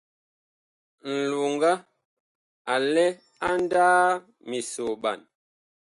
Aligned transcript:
Nloŋga 1.15 1.73
a 2.73 2.75
lɛ 2.93 3.05
a 3.47 3.49
ndaaa 3.61 4.09
misoɓan. 4.47 5.19